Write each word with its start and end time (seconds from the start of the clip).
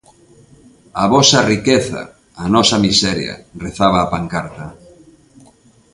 "A 1.03 1.05
vosa 1.13 1.39
riqueza, 1.53 2.01
a 2.43 2.45
nosa 2.55 2.77
miseria", 2.85 3.33
rezaba 3.65 3.99
a 4.01 4.09
pancarta. 4.13 4.65